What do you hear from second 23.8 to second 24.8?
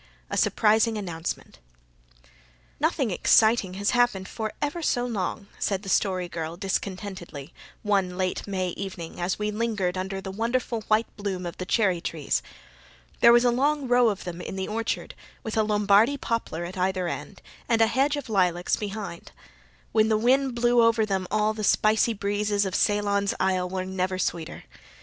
never sweeter.